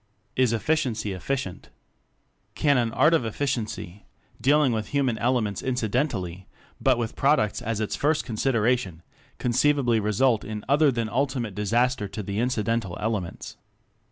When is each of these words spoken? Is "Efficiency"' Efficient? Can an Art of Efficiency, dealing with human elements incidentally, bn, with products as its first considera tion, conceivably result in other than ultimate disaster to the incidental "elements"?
Is 0.35 0.51
"Efficiency"' 0.51 1.13
Efficient? 1.13 1.69
Can 2.55 2.79
an 2.79 2.91
Art 2.93 3.13
of 3.13 3.23
Efficiency, 3.23 4.07
dealing 4.41 4.71
with 4.71 4.87
human 4.87 5.19
elements 5.19 5.61
incidentally, 5.61 6.47
bn, 6.83 6.97
with 6.97 7.15
products 7.15 7.61
as 7.61 7.79
its 7.79 7.95
first 7.95 8.25
considera 8.25 8.75
tion, 8.79 9.03
conceivably 9.37 9.99
result 9.99 10.43
in 10.43 10.65
other 10.67 10.91
than 10.91 11.07
ultimate 11.07 11.53
disaster 11.53 12.07
to 12.07 12.23
the 12.23 12.39
incidental 12.39 12.97
"elements"? 12.99 13.57